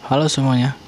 Halo 0.00 0.32
semuanya, 0.32 0.80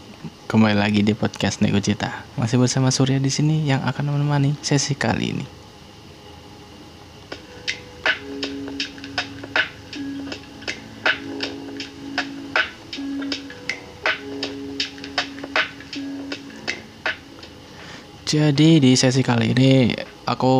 kembali 0.48 0.72
lagi 0.72 1.04
di 1.04 1.12
podcast 1.12 1.60
Nego 1.60 1.76
Cita. 1.84 2.24
Masih 2.40 2.56
bersama 2.56 2.88
Surya 2.88 3.20
di 3.20 3.28
sini 3.28 3.60
yang 3.68 3.84
akan 3.84 4.08
menemani 4.08 4.56
sesi 4.64 4.96
kali 4.96 5.36
ini. 5.36 5.44
Jadi 18.24 18.80
di 18.80 18.96
sesi 18.96 19.20
kali 19.20 19.52
ini 19.52 19.92
aku 20.24 20.54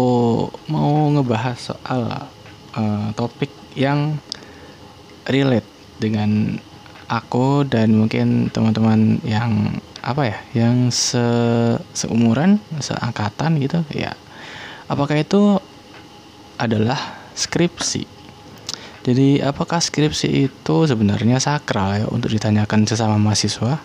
mau 0.69 1.09
ngebahas 1.09 1.57
soal 1.73 2.29
uh, 2.77 3.09
topik 3.16 3.48
yang 3.73 4.21
relate 5.25 5.64
dengan 5.96 6.61
aku 7.13 7.69
dan 7.69 7.93
mungkin 7.93 8.49
teman-teman 8.49 9.21
yang 9.21 9.77
apa 10.00 10.32
ya, 10.32 10.39
yang 10.57 10.89
se 10.89 11.21
seumuran, 11.93 12.57
seangkatan 12.81 13.61
gitu 13.61 13.85
ya. 13.93 14.17
Apakah 14.89 15.21
itu 15.21 15.61
adalah 16.57 16.96
skripsi? 17.36 18.09
Jadi 19.03 19.43
apakah 19.45 19.83
skripsi 19.83 20.49
itu 20.49 20.77
sebenarnya 20.89 21.36
sakral 21.43 22.00
ya 22.00 22.07
untuk 22.09 22.33
ditanyakan 22.33 22.89
sesama 22.89 23.21
mahasiswa? 23.21 23.83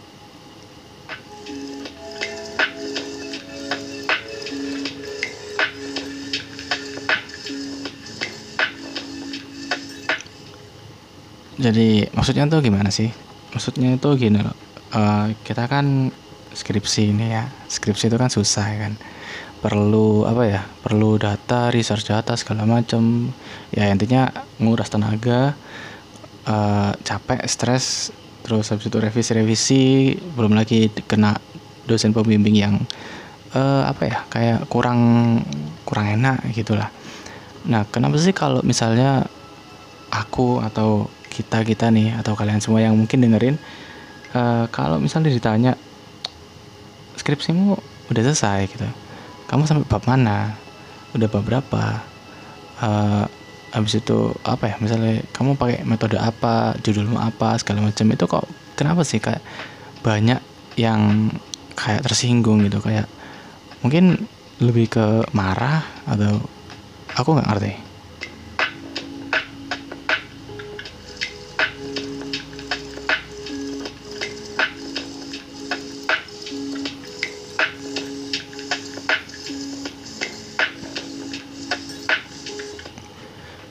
Jadi 11.58 12.06
maksudnya 12.14 12.46
tuh 12.46 12.62
gimana 12.62 12.94
sih? 12.94 13.27
Maksudnya 13.54 13.96
itu 13.96 14.10
gini 14.20 14.40
loh. 14.44 14.58
Uh, 14.92 15.32
kita 15.44 15.68
kan 15.68 16.12
skripsi 16.52 17.14
ini 17.14 17.32
ya. 17.32 17.48
Skripsi 17.68 18.12
itu 18.12 18.18
kan 18.18 18.32
susah 18.32 18.66
ya 18.68 18.78
kan. 18.90 18.94
Perlu 19.62 20.26
apa 20.26 20.44
ya? 20.46 20.62
Perlu 20.84 21.20
data, 21.22 21.70
research 21.74 22.10
data 22.10 22.34
segala 22.38 22.68
macam. 22.68 23.34
Ya 23.74 23.90
intinya 23.90 24.30
nguras 24.62 24.90
tenaga, 24.92 25.54
uh, 26.48 26.92
capek, 27.04 27.42
stres, 27.50 28.16
terus 28.46 28.70
habis 28.72 28.88
itu 28.88 28.98
revisi-revisi, 28.98 30.16
belum 30.38 30.56
lagi 30.56 30.88
kena 31.06 31.36
dosen 31.88 32.16
pembimbing 32.16 32.56
yang 32.56 32.76
uh, 33.56 33.84
apa 33.88 34.04
ya? 34.08 34.18
Kayak 34.32 34.60
kurang 34.72 35.00
kurang 35.88 36.08
enak 36.20 36.44
gitulah. 36.52 36.92
Nah, 37.68 37.84
kenapa 37.88 38.16
sih 38.16 38.32
kalau 38.32 38.64
misalnya 38.64 39.28
aku 40.08 40.64
atau 40.64 41.12
kita 41.38 41.62
kita 41.62 41.94
nih 41.94 42.18
atau 42.18 42.34
kalian 42.34 42.58
semua 42.58 42.82
yang 42.82 42.98
mungkin 42.98 43.22
dengerin 43.22 43.62
uh, 44.34 44.66
kalau 44.74 44.98
misalnya 44.98 45.30
ditanya 45.30 45.78
skripsimu 47.14 47.78
udah 48.10 48.24
selesai 48.26 48.72
gitu. 48.72 48.88
Kamu 49.46 49.70
sampai 49.70 49.86
bab 49.86 50.04
mana? 50.10 50.58
Udah 51.14 51.28
bab 51.30 51.44
berapa? 51.46 52.02
Uh, 52.82 53.26
habis 53.70 54.00
itu 54.00 54.34
apa 54.42 54.74
ya? 54.74 54.76
Misalnya 54.82 55.22
kamu 55.36 55.60
pakai 55.60 55.86
metode 55.86 56.18
apa 56.18 56.74
judulmu 56.82 57.22
apa 57.22 57.60
segala 57.62 57.86
macam. 57.86 58.06
Itu 58.10 58.26
kok 58.26 58.46
kenapa 58.80 59.06
sih 59.06 59.22
kayak 59.22 59.44
banyak 60.02 60.40
yang 60.80 61.32
kayak 61.78 62.06
tersinggung 62.08 62.66
gitu? 62.66 62.82
Kayak 62.82 63.06
mungkin 63.86 64.26
lebih 64.58 64.90
ke 64.90 65.06
marah 65.38 65.86
atau 66.10 66.42
aku 67.14 67.38
nggak 67.38 67.50
ngerti 67.50 67.87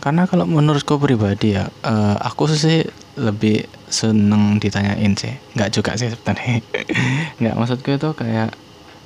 karena 0.06 0.22
kalau 0.30 0.46
menurutku 0.46 1.02
pribadi 1.02 1.58
ya 1.58 1.66
uh, 1.82 2.14
aku 2.22 2.46
sih 2.46 2.86
lebih 3.18 3.66
seneng 3.90 4.62
ditanyain 4.62 5.18
sih. 5.18 5.34
Nggak 5.58 5.74
juga 5.74 5.98
sih 5.98 6.14
sebenarnya. 6.14 6.62
Nggak 7.42 7.54
maksudku 7.58 7.90
itu 7.90 8.14
kayak 8.14 8.54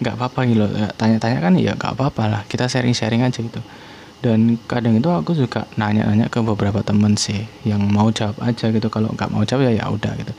nggak 0.00 0.16
apa-apa 0.16 0.48
gitu 0.48 0.64
tanya-tanya 0.96 1.44
kan 1.44 1.52
ya 1.56 1.72
nggak 1.72 1.96
apa-apa 1.96 2.22
lah. 2.28 2.42
Kita 2.44 2.68
sharing-sharing 2.68 3.24
aja 3.24 3.40
gitu. 3.40 3.64
Dan 4.20 4.60
kadang 4.68 5.00
itu 5.00 5.08
aku 5.08 5.32
juga 5.32 5.64
nanya-nanya 5.80 6.28
ke 6.28 6.44
beberapa 6.44 6.84
temen 6.84 7.16
sih 7.16 7.48
yang 7.64 7.80
mau 7.88 8.12
jawab 8.12 8.36
aja 8.44 8.68
gitu. 8.68 8.92
Kalau 8.92 9.08
nggak 9.16 9.32
mau 9.32 9.40
jawab 9.40 9.72
ya 9.72 9.80
ya 9.80 9.88
udah 9.88 10.12
gitu. 10.20 10.36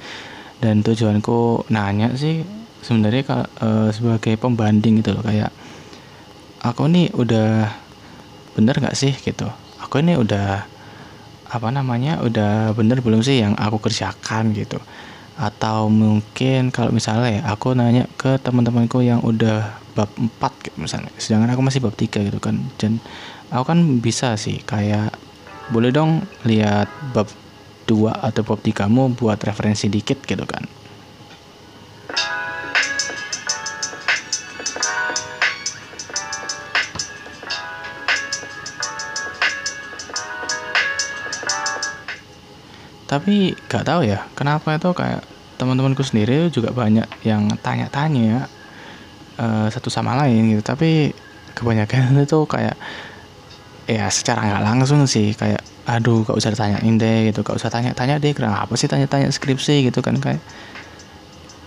Dan 0.62 0.86
tujuanku 0.86 1.66
nanya 1.74 2.14
sih 2.14 2.46
sebenarnya 2.86 3.50
uh, 3.66 3.90
sebagai 3.90 4.38
pembanding 4.38 5.02
gitu 5.02 5.18
loh. 5.18 5.26
Kayak 5.26 5.50
aku 6.62 6.86
nih 6.86 7.10
udah 7.18 7.66
bener 8.54 8.78
nggak 8.78 8.94
sih? 8.94 9.18
gitu 9.18 9.50
aku 9.92 10.00
ini 10.00 10.16
udah 10.16 10.64
apa 11.52 11.68
namanya 11.68 12.24
udah 12.24 12.72
bener 12.72 13.04
belum 13.04 13.20
sih 13.20 13.44
yang 13.44 13.60
aku 13.60 13.84
kerjakan 13.84 14.56
gitu. 14.56 14.80
Atau 15.36 15.92
mungkin 15.92 16.72
kalau 16.72 16.96
misalnya 16.96 17.28
ya, 17.28 17.42
aku 17.52 17.76
nanya 17.76 18.08
ke 18.16 18.40
teman-temanku 18.40 19.04
yang 19.04 19.20
udah 19.20 19.84
bab 19.92 20.08
4 20.16 20.32
gitu 20.64 20.78
misalnya. 20.80 21.12
Sedangkan 21.20 21.52
aku 21.52 21.60
masih 21.60 21.84
bab 21.84 21.92
3 21.92 22.24
gitu 22.24 22.40
kan. 22.40 22.56
Dan 22.80 23.04
aku 23.52 23.68
kan 23.68 24.00
bisa 24.00 24.40
sih 24.40 24.64
kayak 24.64 25.12
boleh 25.76 25.92
dong 25.92 26.24
lihat 26.48 26.88
bab 27.12 27.28
2 27.92 28.16
atau 28.16 28.48
bab 28.48 28.64
3 28.64 28.88
mu 28.88 29.12
buat 29.12 29.44
referensi 29.44 29.92
dikit 29.92 30.24
gitu 30.24 30.48
kan 30.48 30.64
tapi 43.12 43.52
gak 43.68 43.84
tahu 43.84 44.08
ya 44.08 44.24
kenapa 44.40 44.80
itu 44.80 44.96
kayak 44.96 45.20
teman-temanku 45.60 46.00
sendiri 46.02 46.48
juga 46.48 46.72
banyak 46.72 47.06
yang 47.28 47.52
tanya-tanya 47.60 48.48
uh, 49.36 49.68
satu 49.68 49.92
sama 49.92 50.16
lain 50.24 50.56
gitu. 50.56 50.64
Tapi 50.64 51.12
kebanyakan 51.54 52.18
itu 52.26 52.40
kayak 52.48 52.80
ya 53.86 54.08
secara 54.08 54.48
nggak 54.48 54.64
langsung 54.64 55.04
sih 55.04 55.36
kayak 55.36 55.60
aduh 55.84 56.24
gak 56.24 56.40
usah 56.40 56.56
tanyain 56.56 56.96
deh 56.96 57.30
gitu. 57.30 57.44
Gak 57.44 57.60
usah 57.60 57.70
tanya-tanya 57.70 58.18
deh 58.18 58.32
kenapa 58.32 58.74
sih 58.80 58.88
tanya-tanya 58.88 59.28
skripsi? 59.30 59.92
gitu 59.92 60.00
kan 60.00 60.16
kayak 60.18 60.40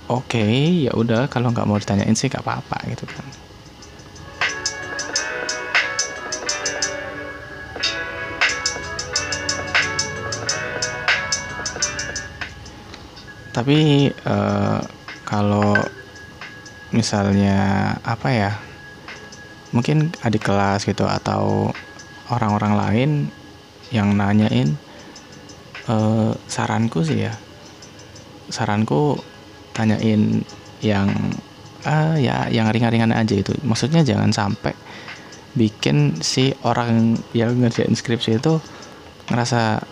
oke 0.09 0.25
okay, 0.27 0.89
ya 0.89 0.93
udah 0.97 1.29
kalau 1.29 1.53
nggak 1.53 1.69
mau 1.69 1.77
ditanyain 1.77 2.17
sih 2.17 2.33
gak 2.33 2.43
apa-apa 2.43 2.89
gitu 2.89 3.05
kan 3.09 3.44
tapi 13.55 14.11
uh, 14.27 14.83
kalau 15.23 15.79
misalnya 16.91 17.95
apa 18.03 18.29
ya 18.35 18.53
mungkin 19.71 20.11
adik 20.23 20.47
kelas 20.47 20.87
gitu 20.87 21.07
atau 21.07 21.71
orang-orang 22.31 22.75
lain 22.75 23.11
yang 23.95 24.15
nanyain 24.19 24.75
uh, 25.87 26.35
saranku 26.51 27.07
sih 27.07 27.31
ya 27.31 27.35
saranku 28.51 29.19
tanyain 29.75 30.43
yang 30.83 31.11
uh, 31.87 32.19
ya 32.19 32.51
yang 32.51 32.71
ringan-ringan 32.71 33.15
aja 33.15 33.35
itu 33.39 33.55
maksudnya 33.63 34.03
jangan 34.03 34.35
sampai 34.35 34.75
bikin 35.55 36.19
si 36.19 36.51
orang 36.67 37.15
yang 37.31 37.55
ngerjain 37.55 37.95
skripsi 37.95 38.43
itu 38.43 38.59
ngerasa 39.31 39.83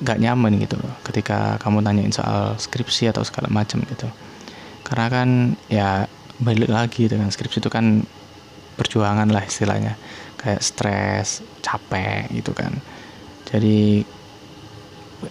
gak 0.00 0.18
nyaman 0.20 0.56
gitu 0.60 0.80
loh 0.80 0.92
ketika 1.04 1.60
kamu 1.60 1.84
tanyain 1.84 2.12
soal 2.12 2.56
skripsi 2.56 3.12
atau 3.12 3.20
segala 3.24 3.52
macam 3.52 3.84
gitu. 3.84 4.08
Karena 4.84 5.06
kan 5.12 5.28
ya 5.68 6.08
balik 6.40 6.72
lagi 6.72 7.04
dengan 7.06 7.28
skripsi 7.28 7.60
itu 7.60 7.70
kan 7.70 8.02
perjuangan 8.80 9.28
lah 9.28 9.44
istilahnya. 9.44 10.00
Kayak 10.40 10.64
stres 10.64 11.44
capek 11.60 12.32
gitu 12.32 12.56
kan. 12.56 12.80
Jadi 13.44 14.04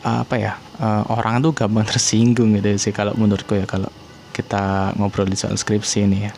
apa 0.06 0.36
ya 0.38 0.54
uh, 0.78 1.02
orang 1.10 1.42
tuh 1.42 1.58
gampang 1.58 1.86
tersinggung 1.92 2.54
gitu 2.62 2.78
sih 2.78 2.94
kalau 2.94 3.18
menurutku 3.18 3.58
ya 3.58 3.66
kalau 3.66 3.90
kita 4.30 4.94
ngobrol 4.96 5.26
di 5.26 5.34
soal 5.34 5.58
skripsi 5.58 6.06
ini 6.06 6.30
ya 6.30 6.34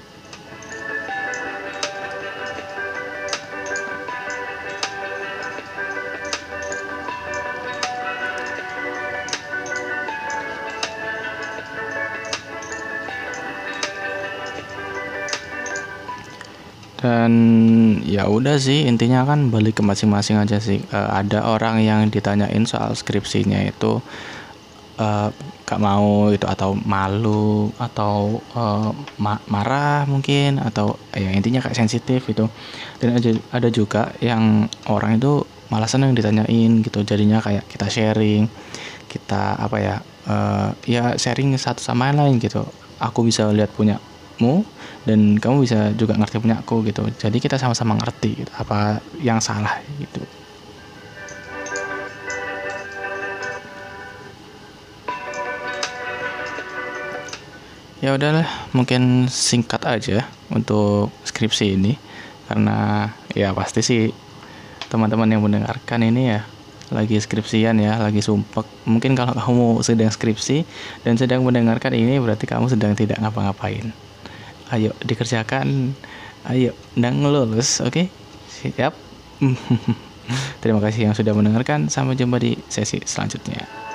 dan 17.02 17.34
ya 18.06 18.30
udah 18.30 18.62
sih 18.62 18.86
intinya 18.86 19.26
kan 19.26 19.50
balik 19.50 19.82
ke 19.82 19.84
masing-masing 19.84 20.38
aja 20.38 20.62
sih. 20.62 20.86
Uh, 20.94 21.10
ada 21.10 21.50
orang 21.50 21.82
yang 21.82 22.06
ditanyain 22.14 22.62
soal 22.70 22.94
skripsinya 22.94 23.58
itu 23.66 23.98
uh, 25.02 25.34
gak 25.66 25.82
mau 25.82 26.30
itu 26.30 26.46
atau 26.46 26.78
malu 26.78 27.74
atau 27.82 28.38
uh, 28.54 28.94
ma 29.18 29.42
marah 29.50 30.06
mungkin 30.06 30.62
atau 30.62 31.00
ya 31.16 31.34
intinya 31.34 31.64
kayak 31.64 31.80
sensitif 31.80 32.28
itu 32.28 32.46
dan 33.02 33.18
ada 33.50 33.70
juga 33.72 34.14
yang 34.22 34.68
orang 34.92 35.18
itu 35.18 35.42
malah 35.74 35.90
seneng 35.90 36.14
ditanyain 36.14 36.86
gitu. 36.86 37.02
Jadinya 37.02 37.42
kayak 37.42 37.66
kita 37.66 37.90
sharing 37.90 38.46
kita 39.10 39.58
apa 39.58 39.78
ya 39.82 39.96
uh, 40.30 40.70
ya 40.86 41.18
sharing 41.18 41.58
satu 41.58 41.82
sama 41.82 42.14
lain 42.14 42.38
gitu. 42.38 42.62
Aku 43.02 43.26
bisa 43.26 43.50
lihat 43.50 43.74
punyamu 44.42 44.66
dan 45.06 45.38
kamu 45.38 45.56
bisa 45.62 45.94
juga 45.94 46.18
ngerti 46.18 46.42
punya 46.42 46.58
aku 46.58 46.82
gitu. 46.90 47.06
Jadi 47.14 47.38
kita 47.38 47.62
sama-sama 47.62 47.94
ngerti 48.02 48.42
gitu, 48.42 48.52
apa 48.58 48.98
yang 49.22 49.38
salah 49.38 49.78
gitu. 50.02 50.22
Ya 58.02 58.18
udahlah 58.18 58.50
mungkin 58.74 59.30
singkat 59.30 59.86
aja 59.86 60.26
untuk 60.50 61.14
skripsi 61.22 61.78
ini. 61.78 61.94
Karena 62.50 63.08
ya 63.38 63.54
pasti 63.54 63.86
sih 63.86 64.10
teman-teman 64.90 65.30
yang 65.30 65.46
mendengarkan 65.46 66.04
ini 66.04 66.36
ya 66.36 66.42
lagi 66.92 67.16
skripsian 67.16 67.78
ya 67.80 68.02
lagi 68.02 68.20
sumpek. 68.20 68.66
Mungkin 68.90 69.14
kalau 69.14 69.38
kamu 69.38 69.86
sedang 69.86 70.12
skripsi 70.12 70.66
dan 71.06 71.16
sedang 71.16 71.46
mendengarkan 71.46 71.94
ini 71.94 72.18
berarti 72.18 72.50
kamu 72.50 72.68
sedang 72.68 72.98
tidak 72.98 73.22
ngapa-ngapain 73.22 74.11
ayo 74.74 74.96
dikerjakan. 75.04 75.94
Ayo 76.50 76.74
dan 76.98 77.22
lulus 77.22 77.84
oke? 77.86 77.94
Okay? 77.94 78.06
siap? 78.50 78.94
Terima 80.62 80.80
kasih 80.80 81.12
yang 81.12 81.16
sudah 81.18 81.36
mendengarkan. 81.36 81.92
Sampai 81.92 82.18
jumpa 82.18 82.42
di 82.42 82.58
sesi 82.72 82.98
selanjutnya 83.04 83.91